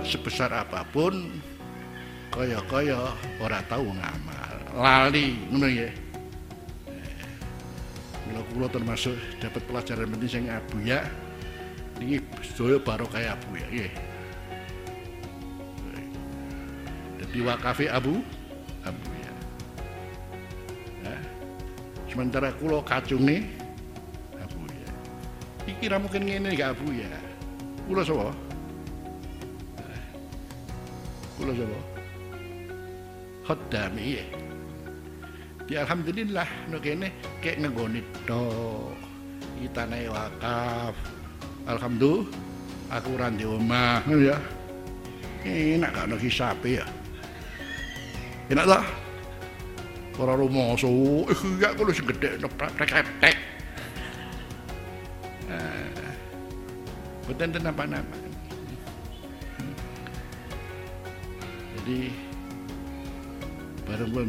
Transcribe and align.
hebat 0.00 0.08
sebesar 0.08 0.48
apa 0.48 0.80
pun 0.88 1.12
kaya-kaya 2.32 3.12
ora 3.36 3.60
tahu 3.68 3.92
ngamal. 3.92 4.56
Lali 4.72 5.36
ngono 5.52 5.68
ya. 5.68 5.90
Mila 8.24 8.40
kula 8.54 8.66
termasuk 8.72 9.12
dapat 9.44 9.60
pelajaran 9.68 10.08
penting 10.16 10.30
sing 10.30 10.44
Abu 10.48 10.80
ya 10.86 11.04
ini 12.00 12.16
sedaya 12.40 12.80
baru 12.80 13.04
kayak 13.12 13.36
Abu 13.36 13.60
ya 13.60 13.66
nggih. 13.68 13.92
Jadi 17.20 17.38
wakafi 17.44 17.86
Abu 17.92 18.24
Abu 18.88 19.08
ya. 19.20 19.32
Ya. 21.04 21.16
sementara 22.08 22.56
kula 22.56 22.80
kacunge 22.88 23.44
Abu 24.40 24.64
ya 24.64 24.90
iki 25.68 25.92
ra 25.92 26.00
mungkin 26.00 26.24
ngene 26.24 26.56
gak 26.56 26.78
Abu 26.78 26.88
ya 26.94 27.10
kula 27.84 28.06
sapa 28.06 28.49
kula 31.40 31.52
sapa 31.56 31.78
khaddami 33.48 34.20
ya 34.20 34.24
di 35.64 35.74
alhamdulillah 35.80 36.48
no 36.68 36.76
kene 36.76 37.08
kayak 37.40 37.64
nggoni 37.64 38.04
to 38.28 38.44
itane 39.64 40.04
wakaf 40.12 40.92
alhamdulillah 41.64 42.28
aku 42.92 43.08
ora 43.16 43.32
di 43.32 43.48
omah 43.48 44.04
ya 44.20 44.36
enak 45.48 45.96
gak 45.96 46.06
ono 46.12 46.16
hisabe 46.20 46.84
ya 46.84 46.86
enak 48.52 48.68
tak 48.68 48.84
ora 50.20 50.36
rumoso 50.36 51.24
eh 51.32 51.40
iya 51.56 51.72
aku 51.72 51.88
lu 51.88 51.92
sing 51.96 52.04
gedhe 52.04 52.36
tek 53.24 53.36
Betul 57.30 57.46
enten 57.46 57.62
apa-apa. 57.62 58.29
Jadi 61.80 62.12
bareng 63.88 64.10
pun 64.12 64.28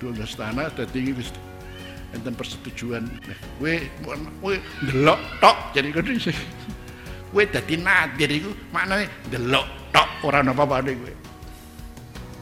dua 0.00 0.24
tanah 0.24 0.72
dadi 0.72 1.12
wis 1.12 1.28
enten 2.16 2.32
persetujuan. 2.32 3.04
Kowe 3.60 3.74
kowe 4.40 4.54
ndelok 4.88 5.20
tok 5.38 5.56
jadi 5.76 5.88
kudu 5.92 6.16
sih. 6.16 6.36
Kowe 7.28 7.44
dadi 7.44 7.76
nadir 7.76 8.30
iku 8.32 8.50
maknane 8.72 9.06
ndelok 9.28 9.68
tok 9.92 10.08
ora 10.24 10.40
apa-apane 10.40 10.92
kowe. 10.96 11.12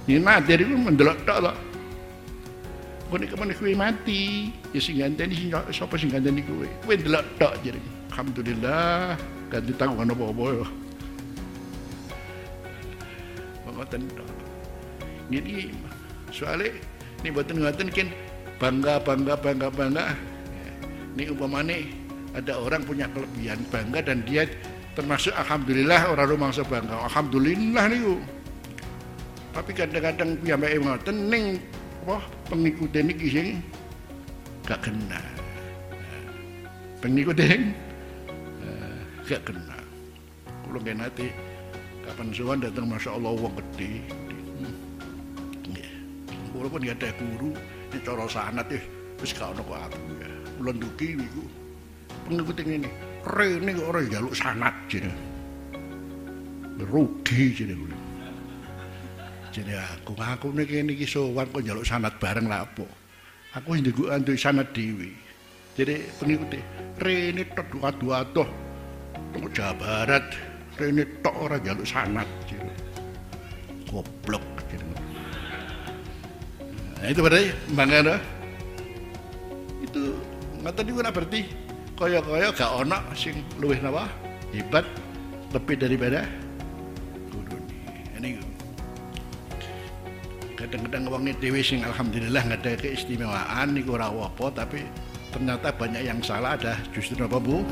Ini 0.07 0.23
nadir 0.23 0.63
iku 0.63 0.75
mendelok 0.79 1.19
tok 1.27 1.39
lho. 1.45 1.53
Kowe 3.11 3.19
nek 3.19 3.29
kemene 3.35 3.53
kowe 3.59 3.71
mati, 3.75 4.55
ya 4.71 4.79
sing 4.79 5.03
ganteni 5.03 5.51
sapa 5.75 5.99
sing 5.99 6.15
ganteni 6.15 6.47
kowe. 6.47 6.67
Kowe 6.87 6.95
ndelok 6.95 7.27
tok 7.37 7.59
jadi. 7.67 7.83
Alhamdulillah 8.15 9.19
ganti 9.51 9.73
tanggungan 9.75 10.15
apa-apa 10.15 10.67
tok. 13.87 14.29
Jadi 15.31 15.71
soalnya 16.35 16.75
ini 17.23 17.29
buatan 17.31 17.63
ngoten 17.63 17.89
kan 17.95 18.09
bangga 18.59 18.95
bangga 19.01 19.35
bangga 19.39 19.69
bangga. 19.71 20.05
Ini 21.17 21.31
umpamane 21.35 21.91
ada 22.35 22.55
orang 22.59 22.87
punya 22.87 23.11
kelebihan 23.11 23.59
bangga 23.71 24.01
dan 24.07 24.23
dia 24.27 24.47
termasuk 24.95 25.35
alhamdulillah 25.35 26.11
orang 26.11 26.27
rumah 26.31 26.51
bangga. 26.51 26.97
Alhamdulillah 27.11 27.85
nih 27.91 28.03
Tapi 29.51 29.71
kadang-kadang 29.75 30.39
piyambake 30.47 30.79
ngoten 30.79 31.17
ning 31.27 31.45
apa 32.07 32.23
pengikut 32.47 32.95
niki 32.95 33.27
sing 33.29 33.49
gak 34.63 34.87
kena. 34.87 35.19
Pengikut 37.03 37.35
yang 37.43 37.75
gak 39.27 39.43
kena. 39.43 39.79
Kulo 40.63 40.79
nanti 40.87 41.35
kapan 42.11 42.35
sowan 42.35 42.59
datang 42.59 42.91
masya 42.91 43.15
Allah 43.15 43.39
wong 43.39 43.55
gede. 43.55 44.03
Nggih. 45.71 45.91
Kulo 46.51 46.67
pun 46.67 46.83
gak 46.83 46.99
ada 46.99 47.15
guru 47.15 47.55
di 47.95 47.99
cara 48.03 48.27
sanat 48.27 48.67
ya 48.67 48.83
wis 49.23 49.31
gak 49.31 49.55
ono 49.55 49.63
kok 49.63 49.79
aku 49.79 50.01
ya. 50.19 50.31
Kulo 50.59 50.71
nduki 50.75 51.07
niku 51.15 51.45
pengikut 52.27 52.59
ini 52.67 52.91
rene 53.23 53.71
kok 53.79 53.87
ora 53.95 54.01
jaluk 54.11 54.35
sanat 54.35 54.75
jenenge. 54.91 55.15
Rugi 56.83 57.43
jenenge 57.55 57.79
kulo. 57.79 57.99
Jadi 59.55 59.73
aku 59.79 60.13
aku 60.19 60.47
niki 60.51 60.83
niki 60.83 61.07
sowan 61.07 61.47
kok 61.55 61.63
jaluk 61.63 61.87
sanat 61.87 62.19
bareng 62.19 62.51
lah 62.51 62.67
apa. 62.67 62.87
Aku 63.55 63.79
nduk 63.79 64.11
antuk 64.11 64.35
sanat 64.35 64.75
dhewe. 64.75 65.15
Jadi 65.79 66.03
pengikut 66.19 66.59
rene 66.99 67.47
tok 67.55 67.71
dua-dua 67.71 68.27
toh 68.35 68.51
Tunggu 69.31 69.47
Jawa 69.55 69.75
Barat 69.79 70.50
rene 70.81 71.05
tok 71.21 71.37
ora 71.37 71.57
jaluk 71.61 71.85
sanat 71.85 72.27
gitu. 72.49 72.65
goblok 73.91 74.45
gitu. 74.71 74.87
Nah, 76.97 77.07
itu 77.11 77.21
berarti 77.21 77.51
bangga 77.75 78.17
itu 79.83 80.15
ngoten 80.63 80.83
niku 80.87 80.99
ora 81.03 81.11
berarti 81.11 81.41
kaya-kaya 81.99 82.49
gak 82.57 82.71
ono 82.73 82.99
sing 83.13 83.45
luwih 83.61 83.77
napa 83.85 84.09
hebat 84.57 84.87
lebih 85.51 85.77
daripada 85.77 86.25
gurune. 87.29 87.77
Ini 88.17 88.39
kadang-kadang 90.55 91.11
wong 91.11 91.27
dhewe 91.43 91.61
sing 91.61 91.83
alhamdulillah 91.83 92.41
nggak 92.47 92.63
ada 92.63 92.73
keistimewaan 92.79 93.75
niku 93.75 93.99
ora 93.99 94.09
apa 94.09 94.47
tapi 94.55 94.87
ternyata 95.35 95.75
banyak 95.75 96.03
yang 96.07 96.21
salah 96.23 96.55
ada 96.55 96.79
justru 96.95 97.19
apa 97.23 97.39
Bu? 97.39 97.63